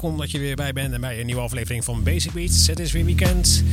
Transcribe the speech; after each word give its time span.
Welkom 0.00 0.18
dat 0.18 0.30
je 0.30 0.38
weer 0.38 0.54
bij 0.54 0.72
bent 0.72 1.00
bij 1.00 1.20
een 1.20 1.26
nieuwe 1.26 1.40
aflevering 1.40 1.84
van 1.84 2.02
Basic 2.02 2.32
Beats. 2.32 2.66
Het 2.66 2.78
is 2.78 2.92
weer 2.92 3.04
weekend 3.04 3.64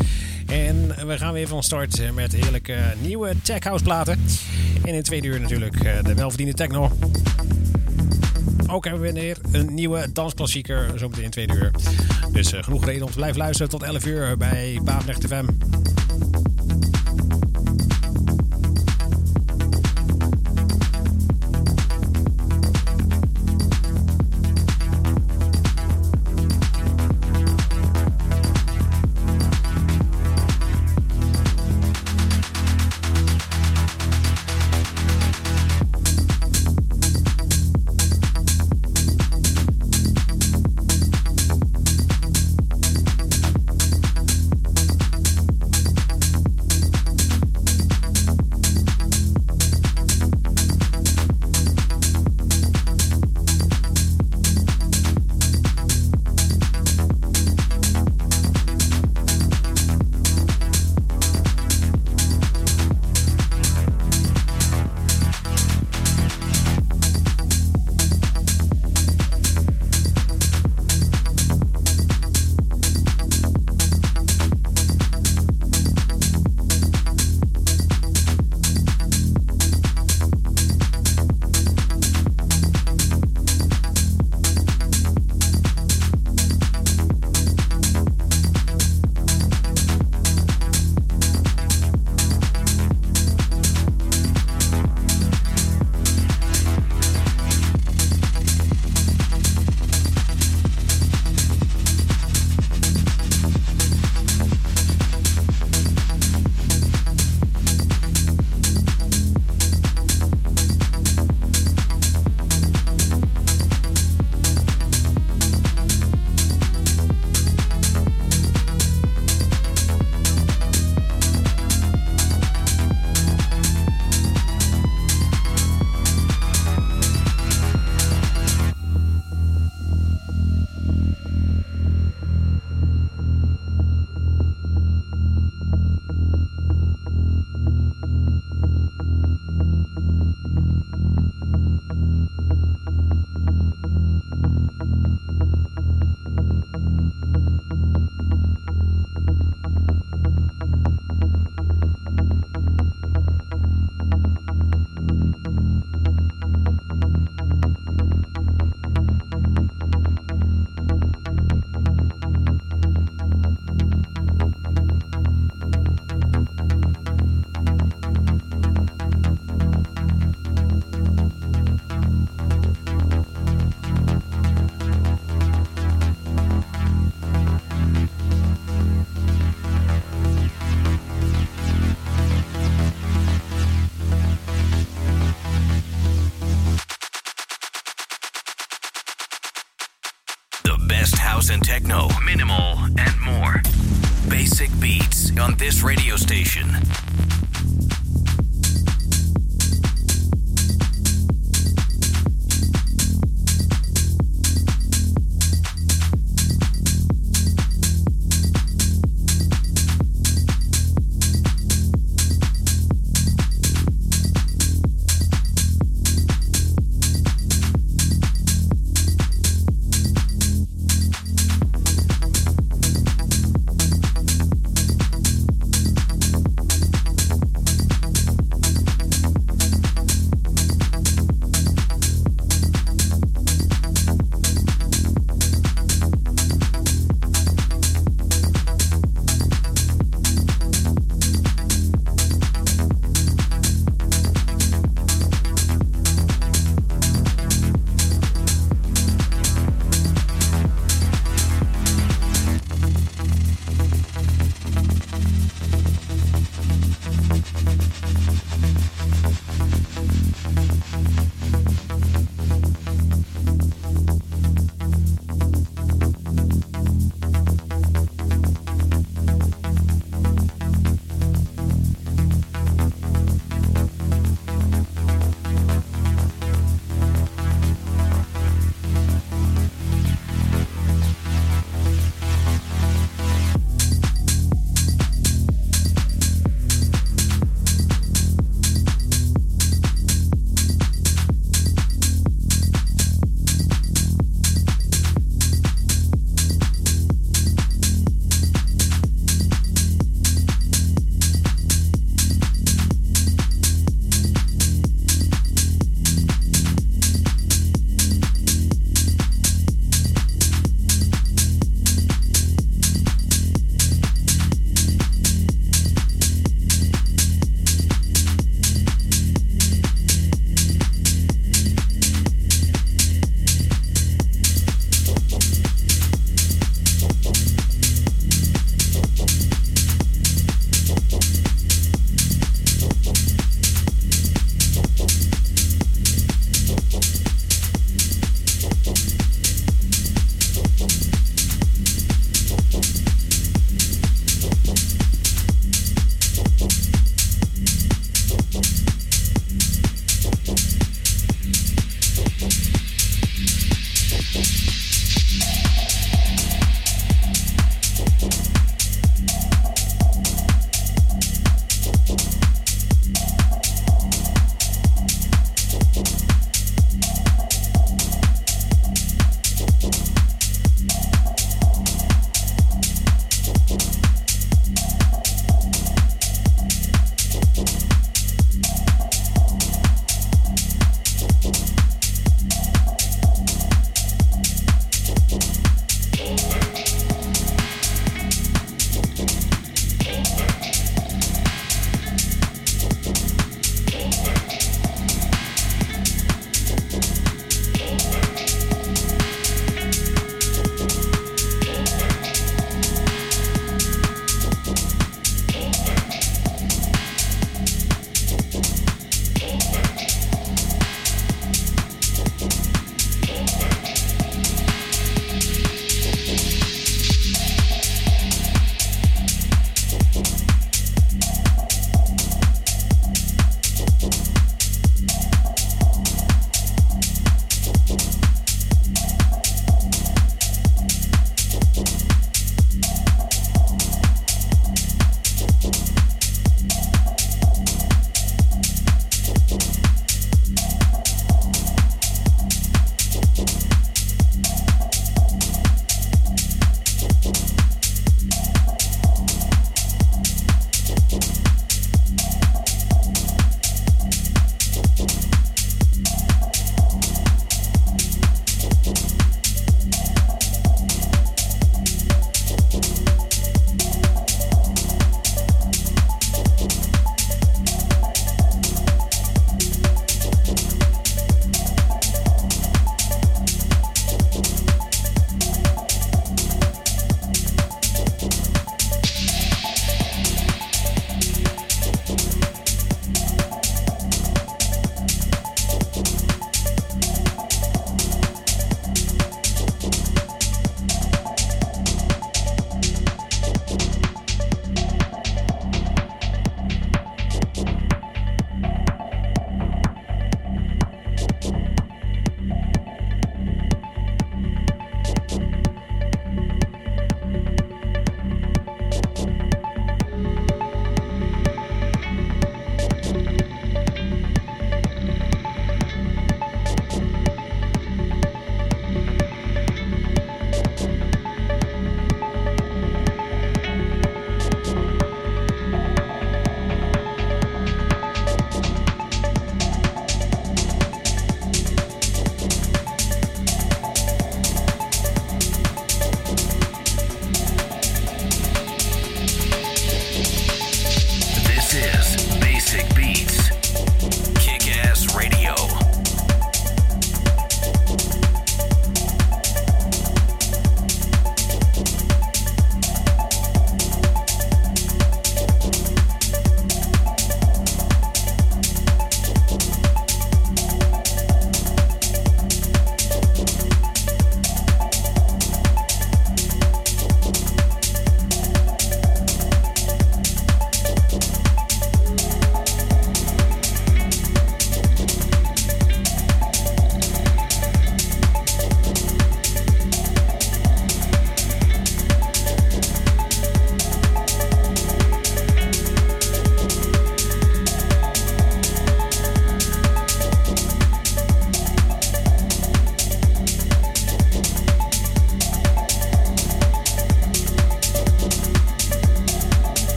en 0.48 1.08
we 1.08 1.18
gaan 1.18 1.34
weer 1.34 1.48
van 1.48 1.64
start 1.64 2.14
met 2.14 2.32
heerlijke 2.32 2.78
nieuwe 3.00 3.36
tech 3.42 3.64
house 3.64 3.84
platen. 3.84 4.20
En 4.84 4.94
in 4.94 5.04
tweede 5.04 5.28
uur 5.28 5.40
natuurlijk 5.40 5.84
eh, 5.84 6.04
de 6.04 6.14
welverdiende 6.14 6.54
techno. 6.54 6.92
Ook 8.68 8.86
hebben 8.86 9.02
we 9.02 9.12
weer 9.12 9.38
een 9.52 9.74
nieuwe 9.74 10.12
dansklassieker 10.12 10.92
zometeen 10.96 11.24
in 11.24 11.30
tweede 11.30 11.54
uur. 11.54 11.72
Dus 12.32 12.54
uh, 12.54 12.64
genoeg 12.64 12.86
reden 12.86 13.04
om 13.04 13.12
te 13.12 13.18
blijven 13.18 13.38
luisteren 13.38 13.70
tot 13.70 13.84
11 13.84 14.06
uur 14.06 14.38
bij 14.38 14.80
Baanrecht 14.84 15.28
FM. 15.28 15.46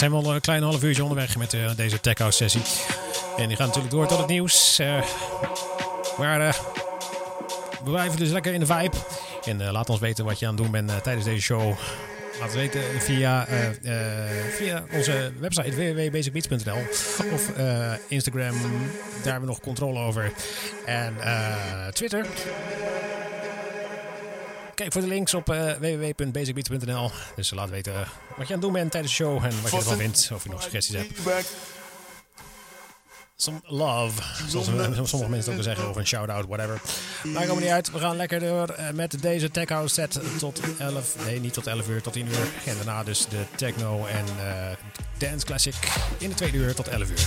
Zijn 0.00 0.12
wel 0.12 0.34
een 0.34 0.40
klein 0.40 0.62
half 0.62 0.82
uurtje 0.82 1.02
onderweg 1.02 1.36
met 1.36 1.54
eh, 1.54 1.70
deze 1.76 2.00
Tech 2.00 2.18
House 2.18 2.36
sessie. 2.36 2.62
En 3.36 3.48
die 3.48 3.56
gaat 3.56 3.66
natuurlijk 3.66 3.94
door 3.94 4.06
tot 4.06 4.18
het 4.18 4.26
nieuws. 4.26 4.78
eh, 4.78 5.02
maar 6.18 6.40
eh, 6.40 6.54
we 7.84 7.90
blijven 7.90 8.18
dus 8.18 8.30
lekker 8.30 8.52
in 8.52 8.60
de 8.60 8.66
vibe. 8.66 8.96
En 9.44 9.70
laat 9.70 9.90
ons 9.90 10.00
weten 10.00 10.24
wat 10.24 10.38
je 10.38 10.46
aan 10.46 10.54
het 10.54 10.62
doen 10.62 10.72
bent 10.72 11.02
tijdens 11.02 11.24
deze 11.24 11.42
show. 11.42 11.68
Laat 12.38 12.52
het 12.52 12.54
weten 12.54 12.82
via, 12.98 13.46
via 14.50 14.84
onze 14.92 15.32
website 15.38 15.74
www.basicbeats.nl 15.74 16.78
of 17.32 17.50
Instagram. 18.08 18.52
Daar 18.52 19.22
hebben 19.22 19.40
we 19.40 19.46
nog 19.46 19.60
controle 19.60 19.98
over. 19.98 20.32
En 20.84 21.14
Twitter. 21.92 22.26
Kijk 24.80 24.92
voor 24.92 25.02
de 25.02 25.08
links 25.08 25.34
op 25.34 25.50
eh, 25.50 25.72
www.basicbeats.nl. 25.72 27.10
Dus 27.36 27.50
laat 27.50 27.70
weten 27.70 27.92
eh, 27.92 27.98
wat 28.00 28.08
je 28.36 28.44
aan 28.44 28.50
het 28.52 28.60
doen 28.60 28.72
bent 28.72 28.90
tijdens 28.90 29.16
de 29.16 29.24
show 29.24 29.44
en 29.44 29.62
wat 29.62 29.70
je 29.70 29.76
ervan 29.76 29.96
vindt. 29.96 30.30
Of 30.34 30.42
je 30.42 30.48
nog 30.48 30.62
suggesties 30.62 30.96
hebt. 30.96 31.18
Some 33.36 33.60
love. 33.64 34.22
Zoals 34.48 34.66
sommige 35.10 35.30
mensen 35.30 35.56
ook 35.56 35.62
zeggen. 35.62 35.88
Of 35.88 35.96
een 35.96 36.06
shout-out, 36.06 36.46
whatever. 36.46 36.80
Maar 37.22 37.46
komen 37.46 37.62
niet 37.62 37.72
uit. 37.72 37.90
We 37.90 37.98
gaan 37.98 38.16
lekker 38.16 38.40
door 38.40 38.68
eh, 38.68 38.90
met 38.90 39.22
deze 39.22 39.50
Tech 39.50 39.68
House 39.68 39.94
set 39.94 40.20
tot 40.38 40.60
11. 40.78 41.14
Nee, 41.26 41.40
niet 41.40 41.52
tot 41.52 41.66
11 41.66 41.88
uur, 41.88 42.02
tot 42.02 42.12
10 42.12 42.26
uur. 42.26 42.48
En 42.66 42.76
daarna 42.76 43.04
dus 43.04 43.28
de 43.28 43.44
techno 43.56 44.06
en 44.06 44.24
dance 45.18 45.46
classic 45.46 45.74
in 46.18 46.28
de 46.28 46.34
tweede 46.34 46.56
uur 46.56 46.74
tot 46.74 46.88
11 46.88 47.08
uur. 47.10 47.26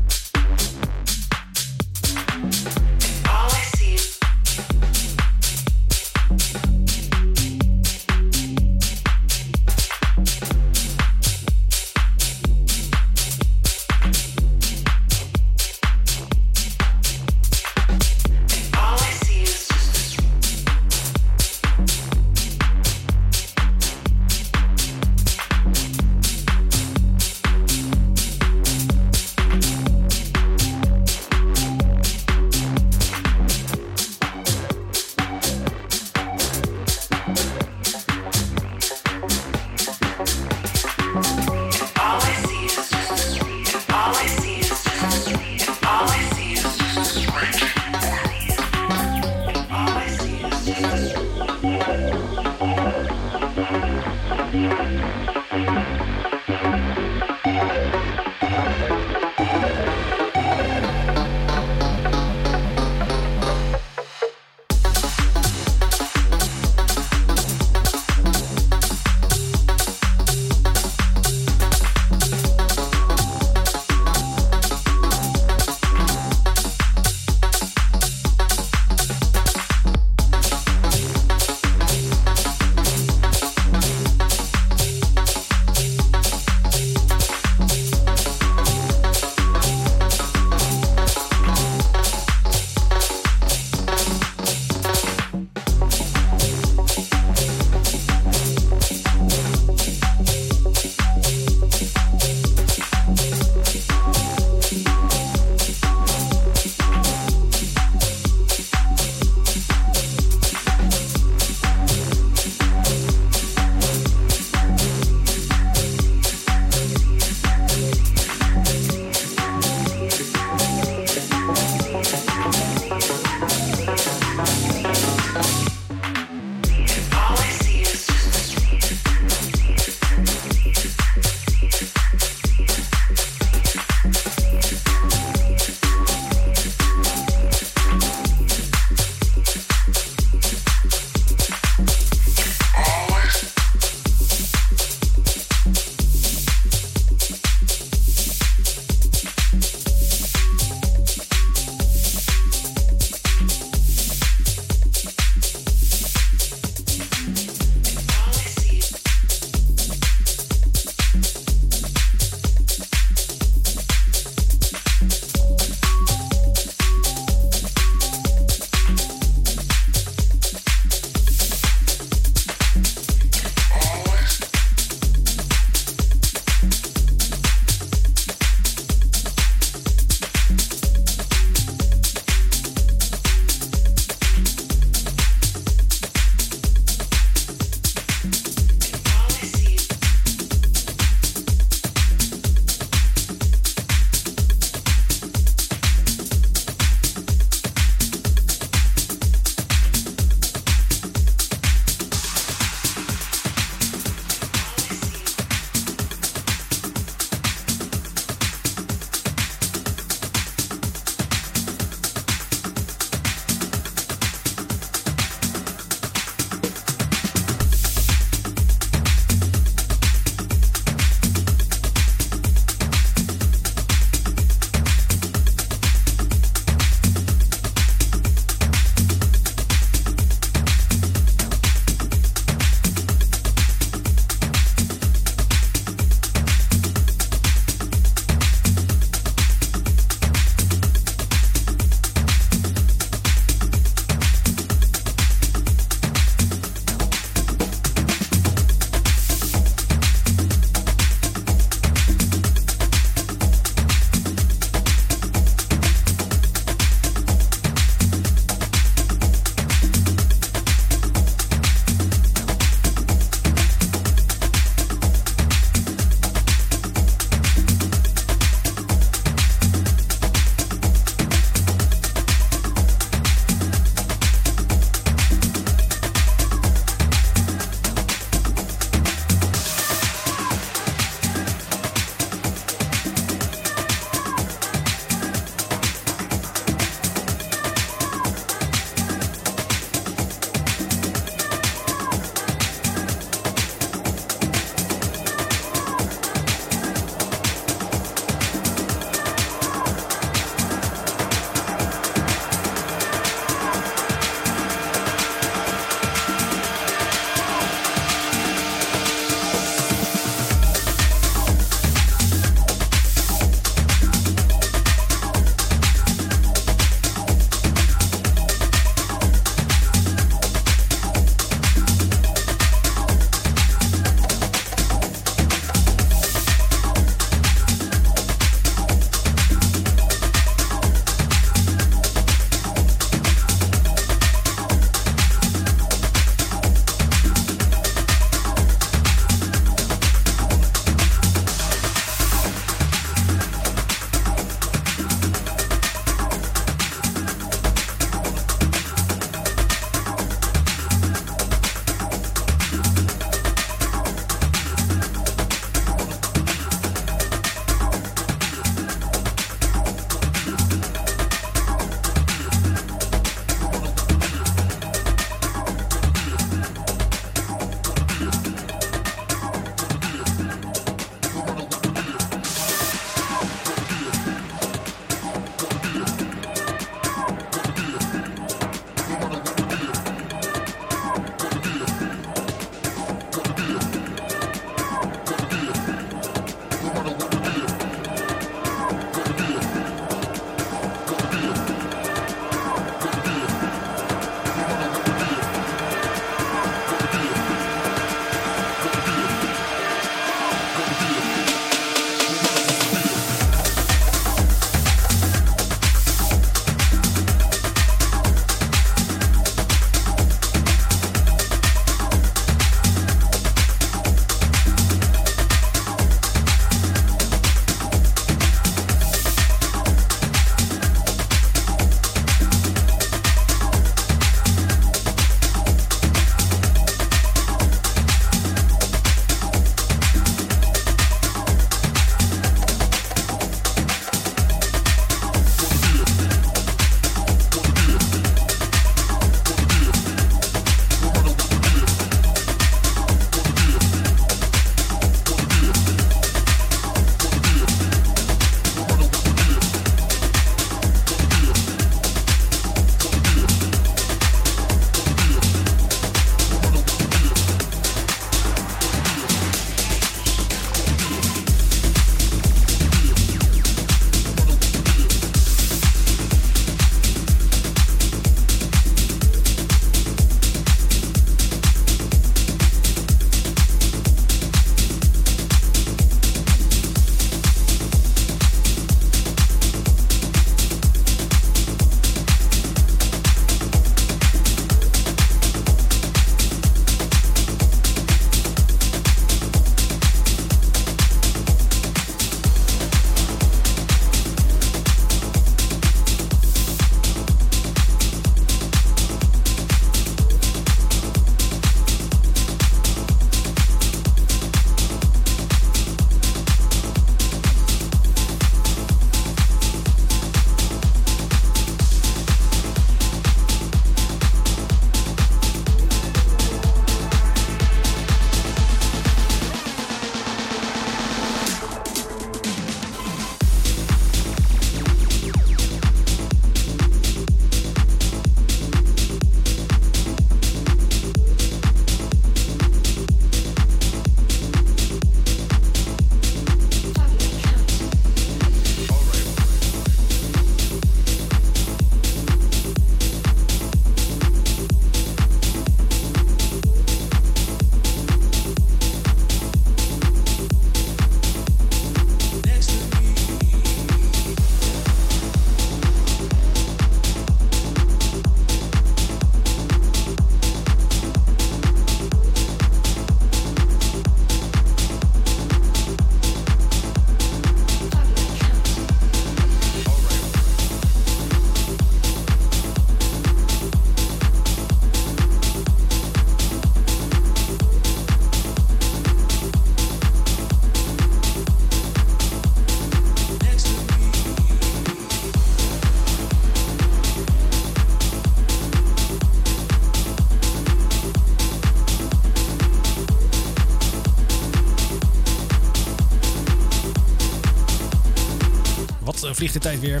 Vliegt 599.38 599.80
weer. 599.80 600.00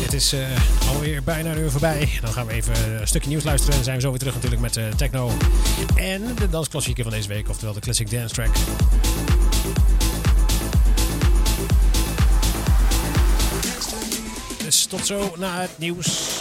Het 0.00 0.12
is 0.12 0.34
uh, 0.34 0.40
alweer 0.88 1.22
bijna 1.22 1.50
een 1.50 1.58
uur 1.58 1.70
voorbij. 1.70 2.08
Dan 2.20 2.32
gaan 2.32 2.46
we 2.46 2.52
even 2.52 3.00
een 3.00 3.06
stukje 3.06 3.28
nieuws 3.28 3.44
luisteren. 3.44 3.74
Dan 3.74 3.84
zijn 3.84 3.96
we 3.96 4.02
zo 4.02 4.08
weer 4.08 4.18
terug 4.18 4.34
natuurlijk 4.34 4.62
met 4.62 4.76
uh, 4.76 4.84
techno. 4.88 5.30
En 5.94 6.34
de 6.34 6.50
dansklassieker 6.50 7.02
van 7.02 7.12
deze 7.12 7.28
week, 7.28 7.48
oftewel 7.48 7.74
de 7.74 7.80
Classic 7.80 8.10
Dance 8.10 8.34
Track. 8.34 8.54
Dus 14.64 14.86
tot 14.86 15.06
zo 15.06 15.34
na 15.38 15.60
het 15.60 15.78
nieuws. 15.78 16.33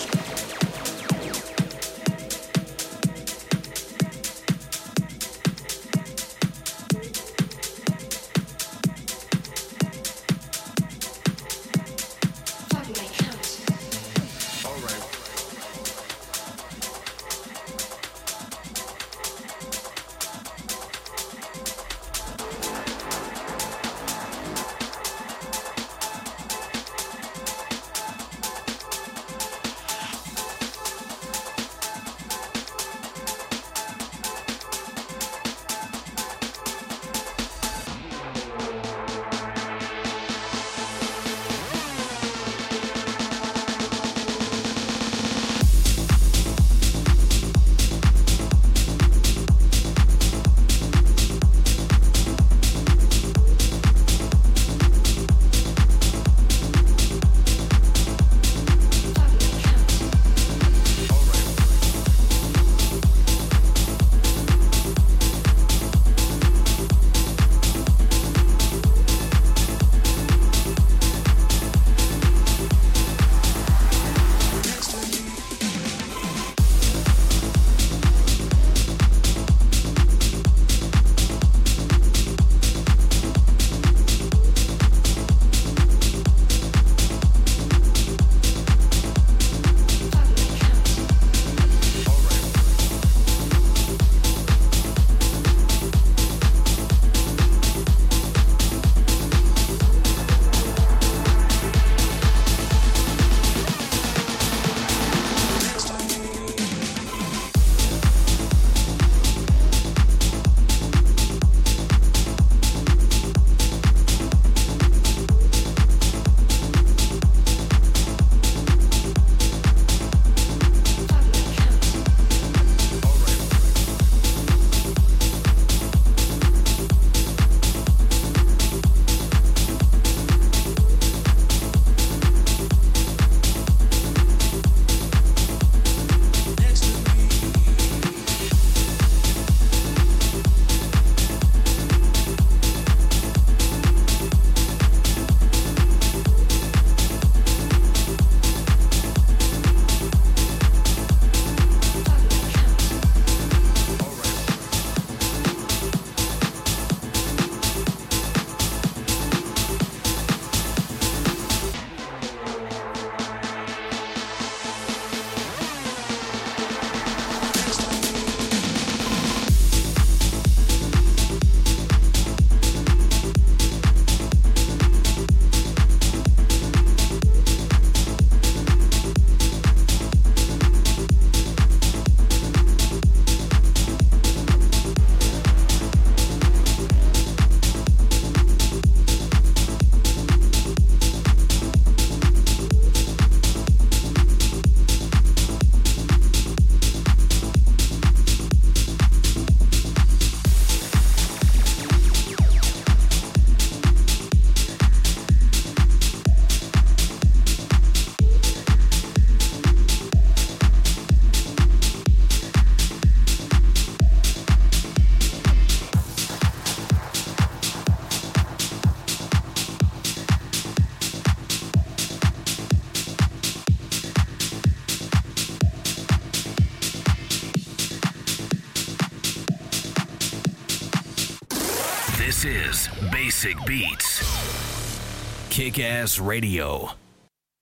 Basic 233.43 233.65
Beats. 233.65 235.49
Kick 235.49 235.77
Ass 235.77 236.17
Radio. 236.17 237.02